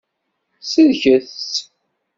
[0.61, 1.55] Sellket-tt.